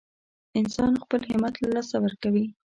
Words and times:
انسان 0.59 0.93
خپل 1.03 1.21
همت 1.31 1.53
له 1.61 1.67
لاسه 1.75 1.95
ورکوي. 2.03 2.45